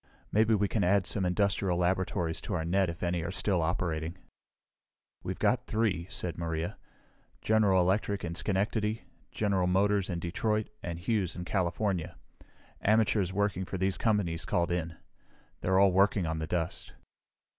Maybe 0.31 0.55
we 0.55 0.67
can 0.67 0.83
add 0.83 1.05
some 1.05 1.27
industrial 1.27 1.77
laboratories 1.77 2.41
to 2.41 2.55
our 2.55 2.65
net 2.65 2.89
if 2.89 3.03
any 3.03 3.21
are 3.21 3.29
still 3.29 3.61
operating." 3.61 4.17
"We've 5.21 5.37
got 5.37 5.67
three," 5.67 6.07
said 6.09 6.39
Maria. 6.39 6.75
"General 7.43 7.81
Electric 7.81 8.23
in 8.25 8.33
Schenectady, 8.33 9.03
General 9.31 9.67
Motors 9.67 10.09
in 10.09 10.17
Detroit, 10.17 10.71
and 10.81 10.97
Hughes 10.97 11.35
in 11.35 11.45
California. 11.45 12.17
Amateurs 12.81 13.31
working 13.31 13.63
for 13.63 13.77
these 13.77 13.99
companies 13.99 14.43
called 14.43 14.71
in. 14.71 14.97
They're 15.59 15.77
all 15.77 15.91
working 15.91 16.25
on 16.25 16.39
the 16.39 16.47
dust." 16.47 16.93